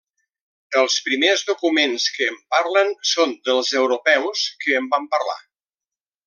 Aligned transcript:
Els 0.79 0.93
primers 1.09 1.43
documents 1.49 2.07
que 2.15 2.29
en 2.33 2.39
parlen 2.55 2.89
són 3.13 3.37
dels 3.51 3.71
Europeus 3.83 4.47
que 4.65 4.75
en 4.81 4.91
van 4.97 5.07
parlar. 5.17 5.39